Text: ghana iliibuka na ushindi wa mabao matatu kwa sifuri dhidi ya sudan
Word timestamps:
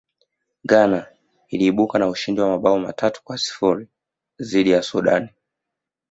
ghana 0.69 0.99
iliibuka 1.49 1.99
na 1.99 2.07
ushindi 2.07 2.41
wa 2.41 2.47
mabao 2.49 2.79
matatu 2.79 3.21
kwa 3.23 3.37
sifuri 3.37 3.87
dhidi 4.39 4.69
ya 4.71 4.83
sudan 4.83 5.29